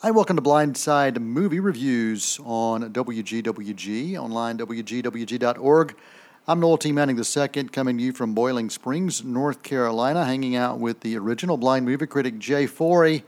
[0.00, 5.96] Hi, welcome to Blindside Movie Reviews on WGWG, online WGWG.org.
[6.46, 6.92] I'm Noel T.
[6.92, 11.56] Manning II, coming to you from Boiling Springs, North Carolina, hanging out with the original
[11.56, 13.24] blind movie critic Jay Forey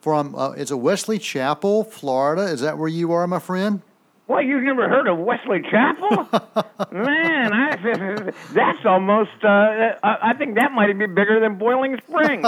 [0.00, 2.42] from, uh, it's a Wesley Chapel, Florida.
[2.42, 3.82] Is that where you are, my friend?
[4.26, 6.08] Well, you've never heard of Wesley Chapel?
[6.92, 12.46] Man, I, that's almost, uh, I think that might be bigger than Boiling Springs.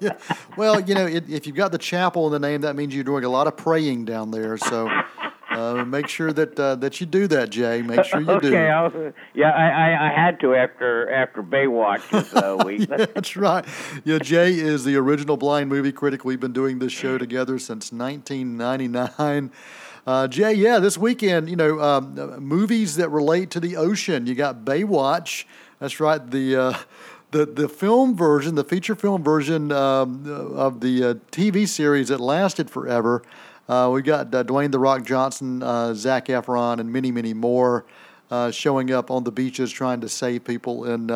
[0.00, 0.16] yeah.
[0.56, 3.04] Well, you know, it, if you've got the chapel in the name, that means you're
[3.04, 4.56] doing a lot of praying down there.
[4.56, 4.88] So
[5.50, 7.82] uh, make sure that uh, that you do that, Jay.
[7.82, 8.56] Make sure you okay, do.
[8.56, 12.88] Okay, yeah, I, I, I, had to after after Baywatch this uh, week.
[12.90, 13.64] yeah, that's right.
[14.04, 16.24] Yeah, Jay is the original blind movie critic.
[16.24, 19.50] We've been doing this show together since 1999.
[20.06, 24.26] Uh, Jay, yeah, this weekend, you know, um, movies that relate to the ocean.
[24.26, 25.44] You got Baywatch.
[25.78, 26.30] That's right.
[26.30, 26.78] The uh,
[27.32, 32.20] the the film version, the feature film version um, of the uh, TV series that
[32.20, 33.22] lasted forever.
[33.68, 37.84] Uh, we got uh, Dwayne the Rock Johnson, uh, Zac Efron, and many, many more
[38.50, 41.08] showing up on the beaches trying to save people in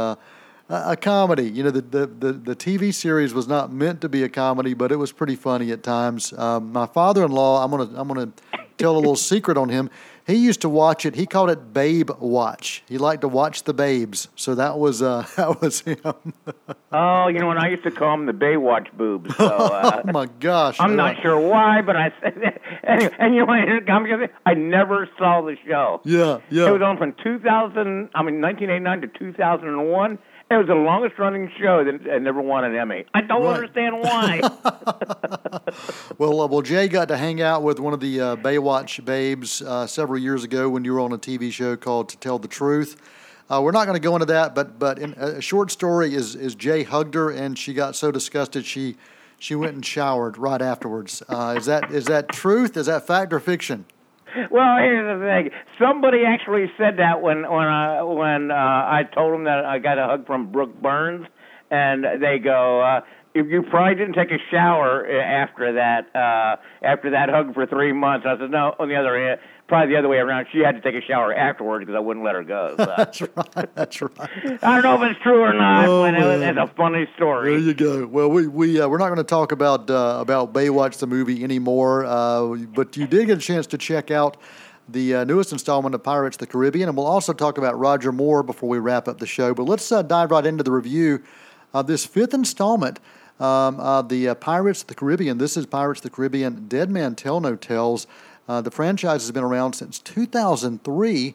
[0.69, 1.51] a comedy.
[1.51, 4.75] You know, the, the, the, the, TV series was not meant to be a comedy,
[4.75, 6.33] but it was pretty funny at times.
[6.33, 8.33] Um, my father-in-law, I'm gonna I'm gonna
[8.79, 9.91] tell a little secret on him.
[10.27, 11.17] He used to watch it.
[11.17, 12.83] He called it Babe Watch.
[12.89, 14.29] He liked to watch the babes.
[14.37, 15.99] So that was uh, that was him.
[16.93, 19.37] oh, you know, and I used to call them the Baywatch boobs.
[19.37, 20.77] So, uh, oh my gosh!
[20.81, 23.15] I'm not sure why, but I said anyway.
[23.19, 26.01] And you know, I never saw the show.
[26.05, 26.69] Yeah, yeah.
[26.69, 28.11] It was on from 2000.
[28.15, 30.19] I mean, 1989 to 2001
[30.51, 33.05] it was the longest running show that never won an Emmy.
[33.15, 33.55] I don't right.
[33.55, 34.41] understand why.
[36.19, 39.63] well, uh, well, Jay got to hang out with one of the uh, Baywatch babes
[39.63, 42.49] uh, several years ago when you were on a TV show called To Tell the
[42.49, 42.97] Truth.
[43.51, 46.35] Uh, we're not going to go into that, but but in, a short story is
[46.35, 48.97] is Jay hugged her and she got so disgusted she
[49.39, 51.23] she went and showered right afterwards.
[51.29, 52.77] Uh, is that is that truth?
[52.77, 53.85] Is that fact or fiction?
[54.51, 55.51] Well, here's the thing.
[55.79, 59.99] Somebody actually said that when when I when uh, I told them that I got
[59.99, 61.27] a hug from Brooke Burns,
[61.71, 63.01] and they go, uh,
[63.35, 67.93] "If you probably didn't take a shower after that uh, after that hug for three
[67.93, 69.41] months." I said, "No." On the other hand,
[69.75, 70.47] probably the other way around.
[70.53, 72.77] She had to take a shower afterwards because I wouldn't let her go.
[72.85, 72.93] So.
[72.97, 73.75] that's right.
[73.75, 74.63] That's right.
[74.63, 77.53] I don't know if it's true or not, oh, but it, it's a funny story.
[77.53, 78.07] There you go.
[78.07, 81.43] Well, we we uh, we're not going to talk about uh, about Baywatch the movie
[81.43, 84.37] anymore, uh, but you did get a chance to check out
[84.89, 88.13] the uh, newest installment of Pirates of the Caribbean, and we'll also talk about Roger
[88.13, 89.55] Moore before we wrap up the show.
[89.55, 91.23] But let's uh, dive right into the review
[91.73, 93.01] of this fifth installment.
[93.41, 95.39] Um, of the uh, Pirates of the Caribbean.
[95.39, 98.07] This is Pirates of the Caribbean Dead Men Tell No Tales.
[98.49, 101.35] Uh, the franchise has been around since 2003.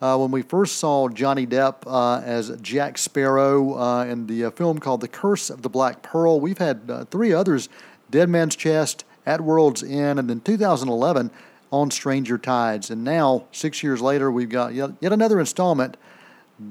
[0.00, 4.50] Uh, when we first saw Johnny Depp uh, as Jack Sparrow uh, in the uh,
[4.50, 7.68] film called The Curse of the Black Pearl, we've had uh, three others
[8.10, 11.30] Dead Man's Chest, At World's End, and then 2011
[11.70, 12.90] on Stranger Tides.
[12.90, 15.96] And now, six years later, we've got yet, yet another installment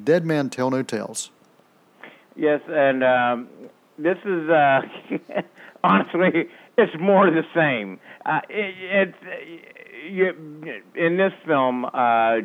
[0.03, 1.29] Dead Men Tell No Tales.
[2.35, 3.47] Yes, and um,
[3.97, 4.49] this is
[5.83, 7.99] honestly, it's more the same.
[8.49, 9.76] It, it's
[10.07, 12.37] in this film, uh,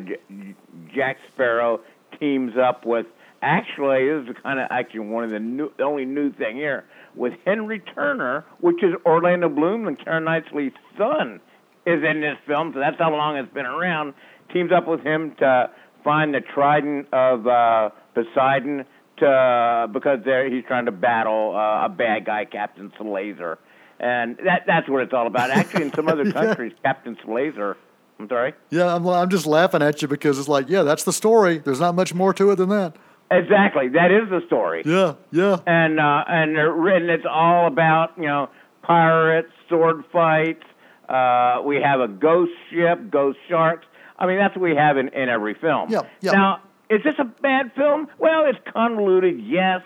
[0.93, 1.81] Jack Sparrow
[2.19, 3.05] teams up with.
[3.41, 6.85] Actually, this is kind of actually one of the new, the only new thing here
[7.13, 11.41] with Henry Turner, which is Orlando Bloom and Keira Knightley's son,
[11.85, 12.71] is in this film.
[12.73, 14.13] So that's how long it's been around.
[14.53, 15.69] Teams up with him to
[16.05, 18.85] find the trident of uh, Poseidon
[19.17, 20.19] to because
[20.49, 23.59] he's trying to battle uh, a bad guy, Captain Salazar
[24.03, 25.49] and that that's what it's all about.
[25.49, 26.93] Actually, in some other countries, yeah.
[26.93, 27.77] Captain Salazar.
[28.19, 28.53] I'm sorry.
[28.69, 31.59] Yeah, I'm I'm just laughing at you because it's like, yeah, that's the story.
[31.59, 32.95] There's not much more to it than that.
[33.31, 34.83] Exactly, that is the story.
[34.85, 35.57] Yeah, yeah.
[35.65, 38.49] And uh, and and it's all about you know
[38.83, 40.63] pirates, sword fights.
[41.07, 43.85] Uh, we have a ghost ship, ghost sharks.
[44.19, 45.89] I mean, that's what we have in, in every film.
[45.89, 46.31] Yeah, yeah.
[46.31, 48.07] Now, is this a bad film?
[48.19, 49.81] Well, it's convoluted, yes.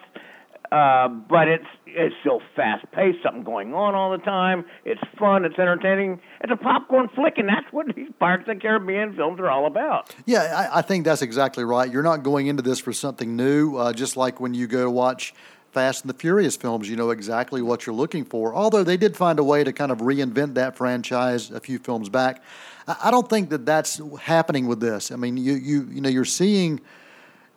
[0.72, 4.66] Uh, but it's it's so fast paced, something going on all the time.
[4.84, 6.20] It's fun, it's entertaining.
[6.42, 9.66] It's a popcorn flick, and that's what these Pirates of the Caribbean films are all
[9.66, 10.14] about.
[10.26, 11.90] Yeah, I, I think that's exactly right.
[11.90, 15.34] You're not going into this for something new, uh, just like when you go watch
[15.72, 18.54] Fast and the Furious films, you know exactly what you're looking for.
[18.54, 22.10] Although they did find a way to kind of reinvent that franchise a few films
[22.10, 22.44] back.
[22.88, 25.12] I don't think that that's happening with this.
[25.12, 26.82] I mean, you you you know you're seeing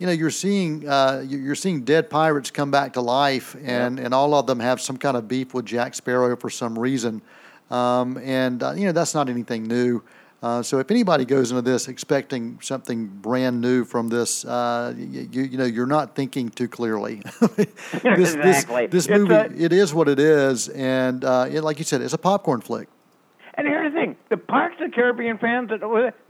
[0.00, 4.05] you know you're seeing uh, you're seeing dead pirates come back to life, and, yeah.
[4.06, 7.20] and all of them have some kind of beef with Jack Sparrow for some reason,
[7.70, 10.02] um, and uh, you know that's not anything new.
[10.43, 15.29] Uh, so if anybody goes into this expecting something brand new from this, uh, you,
[15.31, 17.17] you, know you're not thinking too clearly.
[17.56, 17.67] this,
[18.05, 18.87] exactly.
[18.87, 22.00] This, this movie, a, it is what it is, and uh, it, like you said,
[22.00, 22.88] it's a popcorn flick.
[23.60, 25.70] And here's the thing: the Pirates of the Caribbean fans,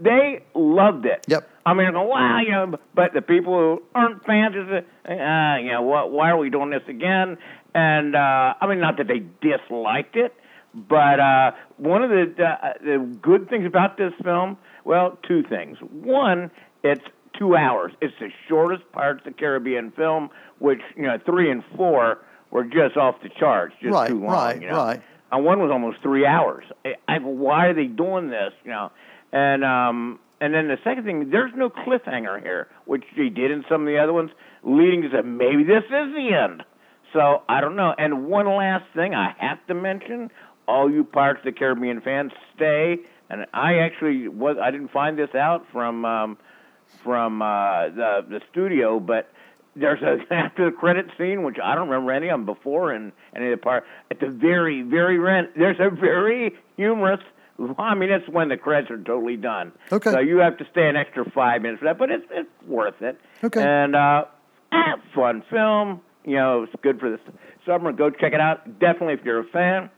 [0.00, 1.24] they loved it.
[1.28, 1.48] Yep.
[1.64, 5.56] I mean, I go, wow, you know, but the people who aren't fans, is, uh,
[5.62, 6.10] you know, what?
[6.10, 7.38] Why are we doing this again?
[7.72, 10.34] And uh, I mean, not that they disliked it,
[10.74, 15.78] but uh, one of the uh, the good things about this film, well, two things.
[15.80, 16.50] One,
[16.82, 17.04] it's
[17.38, 17.92] two hours.
[18.00, 22.18] It's the shortest Pirates of the Caribbean film, which you know, three and four
[22.50, 24.32] were just off the charts, just right, too long.
[24.32, 24.76] Right, you know?
[24.76, 26.64] right, And one was almost three hours.
[26.84, 28.52] I, I, why are they doing this?
[28.64, 28.90] You know,
[29.32, 33.64] and um, and then the second thing, there's no cliffhanger here, which they did in
[33.68, 34.30] some of the other ones,
[34.62, 36.64] leading to maybe this is the end.
[37.12, 37.94] So I don't know.
[37.96, 40.30] And one last thing I have to mention:
[40.66, 42.98] all you Pirates of the Caribbean fans, stay.
[43.28, 46.38] And I actually was I didn't find this out from um,
[47.04, 49.30] from uh, the the studio, but
[49.76, 53.12] there's a after the credit scene, which I don't remember any of them before in
[53.34, 53.84] any of the part.
[54.10, 57.20] At the very very end, there's a very humorous.
[57.78, 59.72] I mean, it's when the credits are totally done.
[59.92, 60.10] Okay.
[60.12, 63.00] So you have to stay an extra five minutes for that, but it's it's worth
[63.02, 63.20] it.
[63.44, 63.62] Okay.
[63.62, 64.24] And uh,
[65.14, 66.00] fun film.
[66.24, 67.18] You know, it's good for the
[67.66, 67.92] summer.
[67.92, 68.78] Go check it out.
[68.78, 69.90] Definitely, if you're a fan.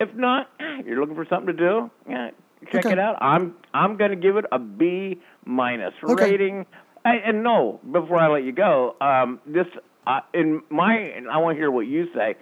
[0.00, 0.48] If not,
[0.86, 1.90] you're looking for something to do.
[2.08, 2.30] Yeah,
[2.72, 2.92] check Okay.
[2.92, 3.16] it out.
[3.20, 6.30] I'm I'm going to give it a B minus Okay.
[6.30, 6.66] rating.
[7.04, 9.66] I, and no, before I let you go, um, this
[10.06, 12.36] uh, in my and I want to hear what you say.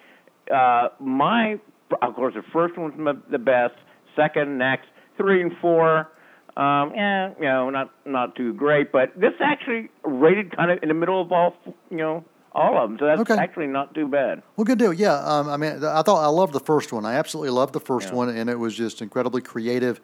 [0.52, 1.58] Uh, my
[2.02, 2.94] of course the first one's
[3.30, 3.74] the best.
[4.14, 4.86] Second, next,
[5.16, 6.08] three and four.
[6.56, 10.88] Um, yeah, you know, not not too great, but this actually rated kind of in
[10.88, 11.54] the middle of all,
[11.90, 12.98] you know, all of them.
[12.98, 13.36] So that's Okay.
[13.36, 14.42] actually not too bad.
[14.56, 14.92] Well, good deal.
[14.94, 17.04] Yeah, um, I mean, I thought I loved the first one.
[17.04, 18.16] I absolutely loved the first Yeah.
[18.16, 20.00] one, and it was just incredibly creative.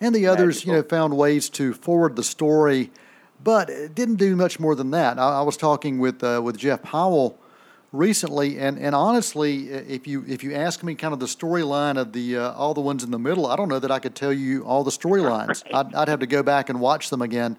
[0.00, 2.92] And the others, you know, found ways to forward the story,
[3.42, 5.18] but it didn't do much more than that.
[5.18, 7.38] I, I was talking with uh, with Jeff Powell
[7.92, 12.12] recently, and, and honestly, if you if you ask me kind of the storyline of
[12.12, 14.32] the uh, all the ones in the middle, I don't know that I could tell
[14.32, 15.62] you all the storylines.
[15.72, 17.56] I'd, I'd have to go back and watch them again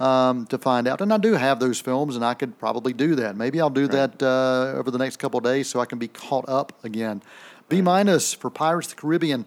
[0.00, 1.00] um, to find out.
[1.00, 3.36] And I do have those films, and I could probably do that.
[3.36, 6.08] Maybe I'll do that uh, over the next couple of days so I can be
[6.08, 7.22] caught up again.
[7.68, 9.44] B minus for Pirates of the Caribbean.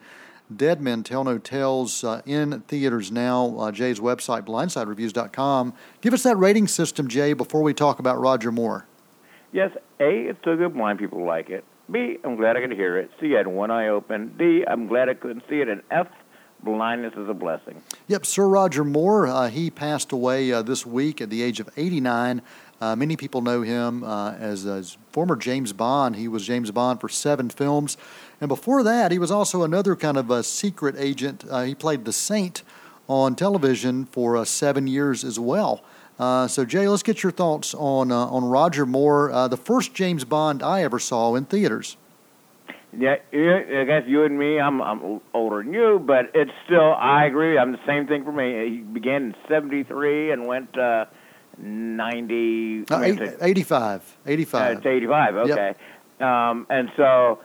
[0.58, 3.58] Dead Men Tell No Tales uh, in theaters now.
[3.58, 5.74] Uh, Jay's website, blindsidereviews.com.
[6.02, 8.86] Give us that rating system, Jay, before we talk about Roger Moore.
[9.52, 11.64] Yes, A, it's so good blind people like it.
[11.92, 13.12] B, I'm glad I could hear it.
[13.20, 14.34] C, I had one eye open.
[14.38, 15.68] D, I'm glad I couldn't see it.
[15.68, 16.08] And F,
[16.64, 17.82] blindness is a blessing.
[18.08, 19.28] Yep, Sir Roger Moore.
[19.28, 22.42] Uh, he passed away uh, this week at the age of 89.
[22.80, 26.16] Uh, many people know him uh, as, as former James Bond.
[26.16, 27.98] He was James Bond for seven films.
[28.40, 31.46] And before that, he was also another kind of a secret agent.
[31.50, 32.64] Uh, he played the Saint
[33.08, 35.84] on television for uh, seven years as well.
[36.48, 40.84] So, Jay, let's get your thoughts on, on Roger Moore, the first James Bond I
[40.84, 41.98] ever saw in theaters.
[42.98, 46.94] Yeah, yeah, I guess you and me, I'm I'm older than you, but it's still
[46.94, 47.58] I agree.
[47.58, 48.70] I'm the same thing for me.
[48.70, 51.06] He began in '73 and went uh,
[51.58, 52.86] 90.
[52.92, 54.02] Uh, I eight- to- 85.
[54.26, 54.82] uh, 85.
[54.82, 55.36] to 85.
[55.36, 55.74] Okay,
[56.20, 57.40] um, and so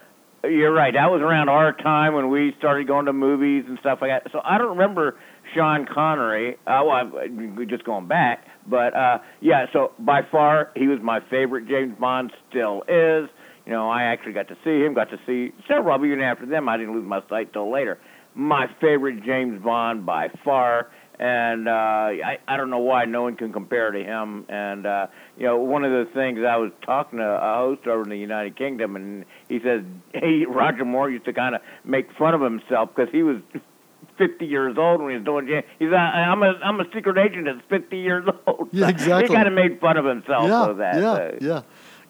[0.45, 0.95] you're right.
[0.95, 4.31] That was around our time when we started going to movies and stuff like that.
[4.33, 5.17] So I don't remember
[5.55, 6.55] Sean Connery.
[6.67, 9.67] Uh, well, I'm- just going back, but uh, yeah.
[9.73, 11.69] So by far, he was my favorite.
[11.69, 13.29] James Bond still is.
[13.67, 14.95] You know, I actually got to see him.
[14.95, 15.95] Got to see several.
[15.97, 17.99] of Even after them, I didn't lose my sight till later.
[18.35, 20.91] My favorite James Bond by far.
[21.19, 24.45] And uh, I, I don't know why no one can compare to him.
[24.49, 25.07] And uh,
[25.39, 28.19] you know, one of the things I was talking to a host over in the
[28.19, 29.83] United Kingdom, and he says,
[30.13, 33.39] "Hey, Roger Moore used to kind of make fun of himself because he was
[34.19, 35.65] 50 years old when he was doing James.
[35.79, 38.69] He's uh, I'm a I'm a secret agent that's 50 years old.
[38.73, 39.29] Yeah, exactly.
[39.29, 40.97] he kind of made fun of himself yeah, with that.
[40.97, 41.39] Yeah, so.
[41.41, 41.63] yeah.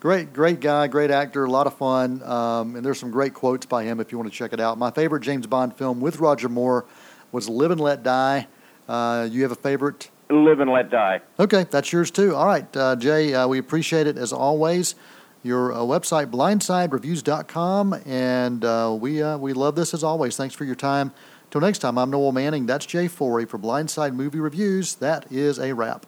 [0.06, 2.22] Great, great guy, great actor, a lot of fun.
[2.22, 4.78] Um, and there's some great quotes by him if you want to check it out.
[4.78, 6.84] My favorite James Bond film with Roger Moore
[7.32, 8.46] was Live and Let Die.
[8.88, 10.12] Uh, you have a favorite?
[10.30, 11.22] Live and let die.
[11.40, 12.36] Okay, that's yours too.
[12.36, 14.94] All right, uh, Jay, uh, we appreciate it as always.
[15.42, 20.36] Your uh, website, blindsidereviews.com, and uh, we, uh, we love this as always.
[20.36, 21.12] Thanks for your time.
[21.50, 22.66] Till next time, I'm Noel Manning.
[22.66, 24.94] That's Jay Forey for Blindside Movie Reviews.
[24.94, 26.06] That is a wrap.